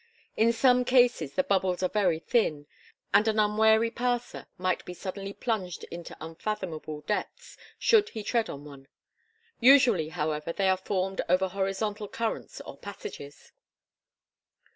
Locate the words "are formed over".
10.69-11.49